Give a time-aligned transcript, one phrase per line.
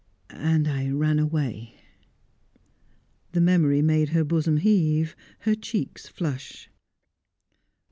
[0.31, 1.75] And I ran away."
[3.33, 6.71] The memory made her bosom heave, her cheeks flush.